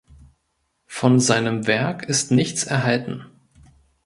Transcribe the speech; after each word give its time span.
Von 0.87 1.19
seinem 1.19 1.67
Werk 1.67 2.05
ist 2.09 2.31
nichts 2.31 2.63
erhalten. 2.63 3.27